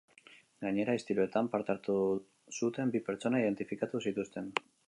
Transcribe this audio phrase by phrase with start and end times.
[0.67, 1.99] Gainera, istiluetan parte hartu
[2.63, 4.53] zuten bi pertsona identifikatu zituzten.